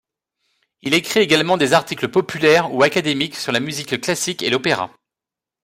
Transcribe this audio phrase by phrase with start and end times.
[0.81, 4.89] Il écrit également des articles populaires ou académiques sur la musique classique et l'opéra.